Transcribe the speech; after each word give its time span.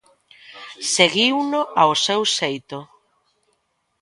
Seguiuno 0.93 1.61
ao 1.81 1.91
seu 2.05 2.21
xeito. 2.37 2.79